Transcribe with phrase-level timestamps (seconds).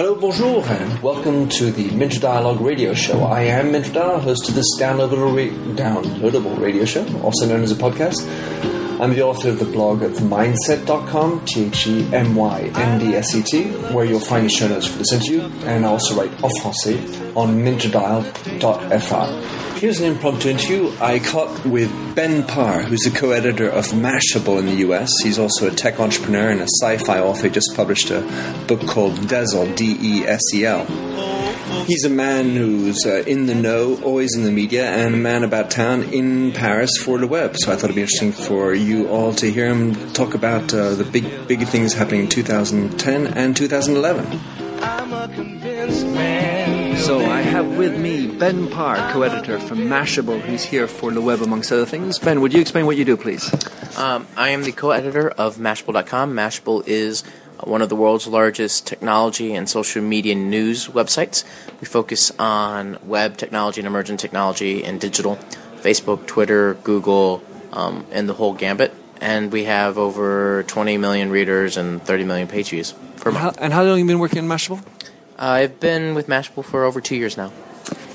[0.00, 3.20] Hello, bonjour, and welcome to the Minter Dialogue radio show.
[3.20, 7.70] I am Minter Dial, host of this downloadable, ra- downloadable radio show, also known as
[7.70, 8.26] a podcast.
[9.00, 13.14] I'm the author of the blog at themyndset.com, T H E M Y N D
[13.14, 16.20] S E T, where you'll find the show notes for this interview, and I also
[16.20, 19.78] write en français on minterdial.fr.
[19.78, 24.58] Here's an impromptu interview I caught with Ben Parr, who's the co editor of Mashable
[24.58, 25.10] in the US.
[25.22, 27.44] He's also a tech entrepreneur and a sci fi author.
[27.44, 28.20] He just published a
[28.68, 30.84] book called Desel, D E S E L.
[31.86, 35.44] He's a man who's uh, in the know, always in the media, and a man
[35.44, 37.56] about town in Paris for the web.
[37.56, 40.94] So I thought it'd be interesting for you all to hear him talk about uh,
[40.94, 44.40] the big, big things happening in 2010 and 2011.
[46.98, 51.40] So I have with me Ben Parr, co-editor from Mashable, who's here for the web,
[51.40, 52.18] amongst other things.
[52.18, 53.50] Ben, would you explain what you do, please?
[53.98, 56.34] Um, I am the co-editor of Mashable.com.
[56.34, 57.24] Mashable is
[57.64, 61.44] one of the world's largest technology and social media news websites.
[61.80, 65.38] We focus on web technology and emerging technology and digital,
[65.76, 68.92] Facebook, Twitter, Google, um, and the whole gambit.
[69.20, 72.94] And we have over 20 million readers and 30 million page views.
[73.16, 74.82] For how, and how long have you been working in Mashable?
[75.38, 77.52] I've been with Mashable for over two years now.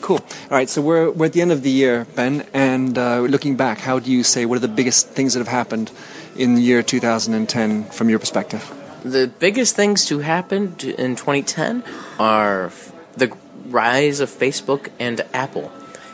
[0.01, 0.17] Cool.
[0.17, 3.55] All right, so we're, we're at the end of the year, Ben, and uh, looking
[3.55, 5.91] back, how do you say what are the biggest things that have happened
[6.35, 8.74] in the year 2010 from your perspective?
[9.05, 11.83] The biggest things to happen in 2010
[12.17, 12.71] are
[13.15, 13.31] the
[13.67, 15.71] rise of Facebook and Apple,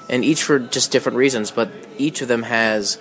[0.10, 2.98] and each for just different reasons, but each of them has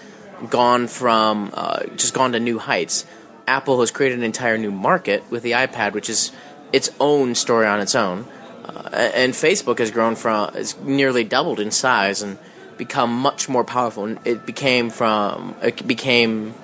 [0.48, 3.04] gone from uh, just gone to new heights.
[3.48, 6.30] Apple has created an entire new market with the iPad, which is
[6.72, 8.28] its own story on its own.
[8.64, 12.38] Uh, and Facebook has grown from, has nearly doubled in size and
[12.76, 14.16] become much more powerful.
[14.24, 16.54] It became from, it became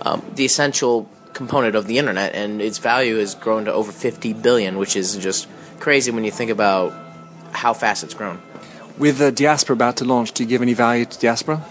[0.00, 4.32] um, the essential component of the internet, and its value has grown to over 50
[4.34, 5.48] billion, which is just
[5.80, 6.92] crazy when you think about
[7.52, 8.40] how fast it's grown.
[8.98, 11.64] With the Diaspora about to launch, do you give any value to Diaspora?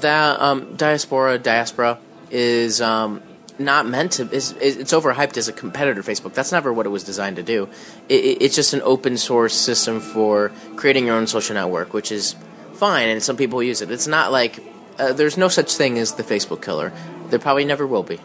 [0.00, 1.98] That um, Diaspora, Diaspora
[2.30, 3.22] is um,
[3.58, 4.28] not meant to.
[4.30, 6.34] Is, it's overhyped as a competitor to Facebook.
[6.34, 7.68] That's never what it was designed to do.
[8.08, 12.34] It, it's just an open source system for creating your own social network, which is
[12.74, 13.90] fine, and some people use it.
[13.90, 14.58] It's not like
[14.98, 16.92] uh, there's no such thing as the Facebook killer.
[17.28, 18.18] There probably never will be.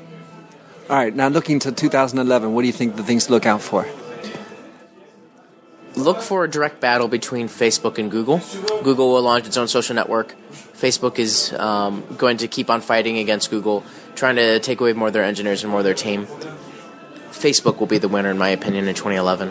[0.89, 3.61] All right, now looking to 2011, what do you think the things to look out
[3.61, 3.87] for?
[5.95, 8.41] Look for a direct battle between Facebook and Google.
[8.83, 10.35] Google will launch its own social network.
[10.51, 13.83] Facebook is um, going to keep on fighting against Google
[14.15, 16.25] trying to take away more of their engineers and more of their team.
[17.31, 19.49] Facebook will be the winner, in my opinion, in 2011.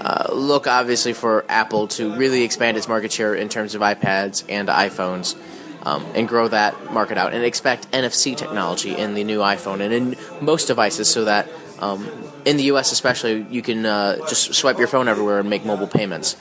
[0.00, 4.44] Uh, look, obviously, for Apple to really expand its market share in terms of iPads
[4.48, 5.36] and iPhones
[5.82, 7.32] um, and grow that market out.
[7.32, 11.48] And expect NFC technology in the new iPhone and in most devices so that
[11.78, 12.08] um,
[12.44, 15.88] in the US, especially, you can uh, just swipe your phone everywhere and make mobile
[15.88, 16.36] payments.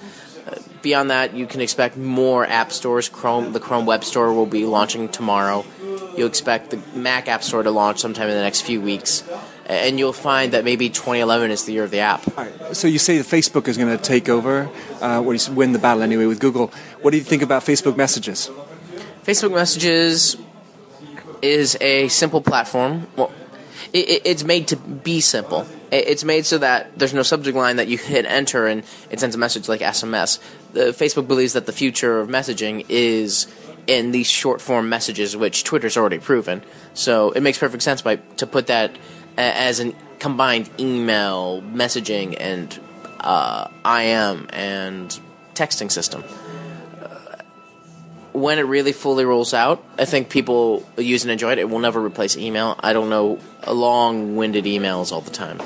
[0.48, 3.10] Uh, beyond that, you can expect more app stores.
[3.10, 5.66] Chrome, the Chrome Web Store will be launching tomorrow
[6.18, 9.24] you'll expect the Mac App Store to launch sometime in the next few weeks.
[9.66, 12.24] And you'll find that maybe 2011 is the year of the app.
[12.74, 14.70] So you say that Facebook is going to take over,
[15.02, 16.68] uh, or win the battle anyway with Google.
[17.02, 18.50] What do you think about Facebook Messages?
[19.24, 20.36] Facebook Messages
[21.42, 23.08] is a simple platform.
[23.16, 23.32] Well,
[23.94, 25.68] it, it's made to be simple.
[25.92, 29.36] It's made so that there's no subject line that you hit enter and it sends
[29.36, 30.40] a message like SMS.
[30.74, 33.48] The, Facebook believes that the future of messaging is
[33.88, 36.64] in these short form messages, which Twitter's already proven.
[36.94, 38.96] So it makes perfect sense by to put that
[39.38, 42.80] as a combined email, messaging, and
[43.20, 45.20] uh, IM and
[45.54, 46.24] texting system.
[48.34, 51.60] Uh, when it really fully rolls out, I think people use and enjoy it.
[51.60, 52.76] It will never replace email.
[52.80, 55.60] I don't know long winded emails all the time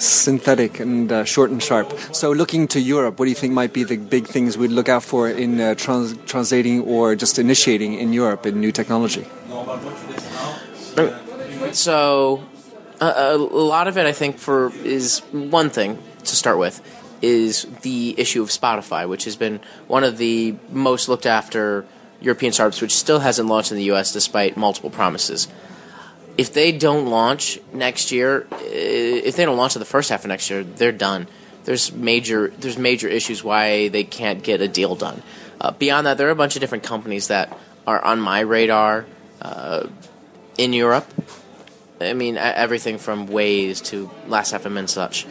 [0.00, 1.92] synthetic and uh, short and sharp.
[2.12, 4.88] So, looking to Europe, what do you think might be the big things we'd look
[4.88, 9.26] out for in uh, trans- translating or just initiating in Europe in new technology?
[11.72, 12.42] So,
[13.00, 16.80] a lot of it, I think, for is one thing to start with
[17.22, 21.84] is the issue of Spotify, which has been one of the most looked after
[22.20, 24.12] European startups, which still hasn't launched in the U.S.
[24.12, 25.48] despite multiple promises
[26.40, 30.24] if they don't launch next year, eh, if they don't launch in the first half
[30.24, 31.28] of next year, they're done.
[31.64, 35.22] There's major there's major issues why they can't get a deal done.
[35.60, 37.56] Uh, beyond that, there are a bunch of different companies that
[37.86, 39.04] are on my radar
[39.42, 39.86] uh,
[40.56, 41.06] in Europe.
[42.00, 45.26] I mean, everything from Waze to Last Last.fm and such.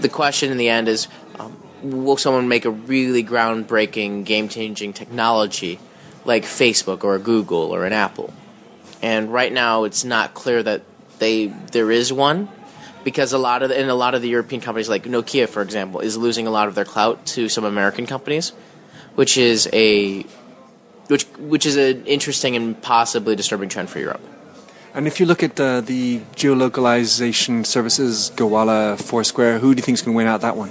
[0.00, 1.08] The question in the end is,
[1.38, 5.78] um, will someone make a really groundbreaking, game-changing technology
[6.24, 8.32] like Facebook or Google or an Apple?
[9.02, 10.82] and right now it's not clear that
[11.18, 12.48] they there is one.
[13.02, 15.62] because a lot of the, and a lot of the European companies, like Nokia, for
[15.62, 18.52] example, is losing a lot of their clout to some American companies,
[19.14, 20.22] which is a
[21.08, 24.20] which which is an interesting and possibly disturbing trend for Europe.
[24.92, 29.94] And if you look at uh, the geolocalization services, Gowalla, Foursquare, who do you think
[29.94, 30.70] is going to win out that one?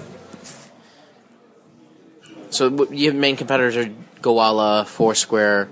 [2.49, 3.89] So your main competitors are
[4.21, 5.69] Gowalla, Foursquare,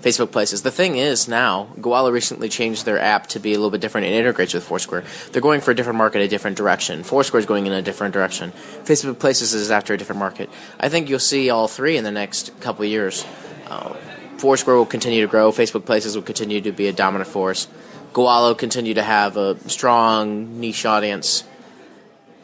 [0.00, 0.62] Facebook Places.
[0.62, 4.06] The thing is now, Gowalla recently changed their app to be a little bit different
[4.06, 5.04] and integrates with Foursquare.
[5.32, 7.02] They're going for a different market, a different direction.
[7.02, 8.52] Foursquare is going in a different direction.
[8.84, 10.48] Facebook Places is after a different market.
[10.78, 13.26] I think you'll see all three in the next couple of years.
[13.66, 13.92] Uh,
[14.38, 15.52] Foursquare will continue to grow.
[15.52, 17.68] Facebook Places will continue to be a dominant force.
[18.14, 21.44] Will continue to have a strong niche audience.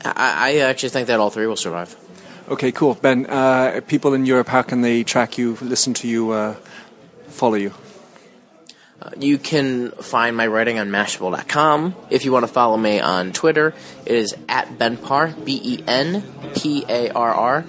[0.04, 1.96] I, I actually think that all three will survive.
[2.48, 2.94] Okay, cool.
[2.94, 6.54] Ben, uh, people in Europe, how can they track you, listen to you, uh,
[7.26, 7.72] follow you?
[9.02, 11.96] Uh, you can find my writing on Mashable.com.
[12.08, 13.74] If you want to follow me on Twitter,
[14.06, 16.22] it is at Benparr, B E N
[16.54, 17.64] P A R R.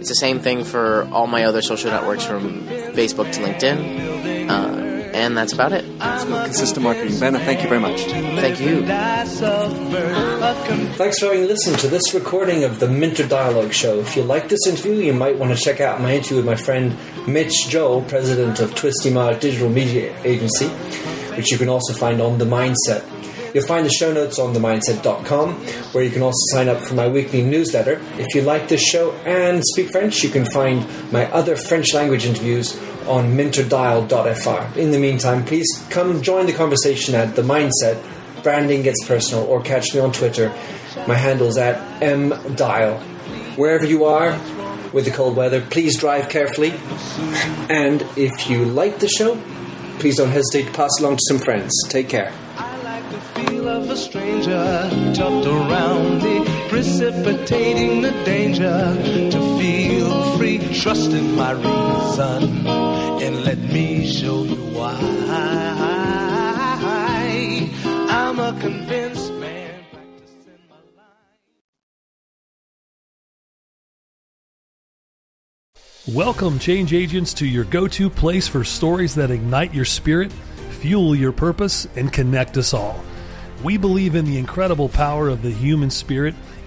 [0.00, 4.91] It's the same thing for all my other social networks from Facebook to LinkedIn.
[5.14, 5.84] And that's about it.
[6.00, 7.20] Consistent marketing.
[7.20, 8.00] Ben, thank you very much.
[8.02, 8.86] Thank you.
[10.96, 14.00] Thanks for having listened to this recording of the Minter Dialogue Show.
[14.00, 16.56] If you like this interview, you might want to check out my interview with my
[16.56, 20.68] friend Mitch Joel, president of Twist Image Digital Media Agency,
[21.36, 23.04] which you can also find on The Myndset.
[23.54, 25.54] You'll find the show notes on themyndset.com,
[25.92, 28.00] where you can also sign up for my weekly newsletter.
[28.18, 32.24] If you like this show and speak French, you can find my other French language
[32.24, 34.78] interviews on minterdial.fr.
[34.78, 38.02] In the meantime, please come join the conversation at The Myndset,
[38.42, 40.48] Branding Gets Personal, or catch me on Twitter.
[41.06, 43.00] My handle's at mdial.
[43.56, 44.32] Wherever you are
[44.92, 46.72] with the cold weather, please drive carefully.
[47.68, 49.40] And if you like the show,
[49.98, 51.72] please don't hesitate to pass along to some friends.
[51.88, 52.32] Take care
[53.72, 56.20] of a stranger tucked around
[56.68, 58.96] precipitating the danger
[59.30, 60.58] to feel free.
[60.80, 62.81] Trust in my reason
[63.54, 64.98] let me show you why.
[68.08, 69.84] I'm a convinced man.
[76.08, 80.32] Welcome, change agents, to your go to place for stories that ignite your spirit,
[80.80, 83.04] fuel your purpose, and connect us all.
[83.62, 86.34] We believe in the incredible power of the human spirit,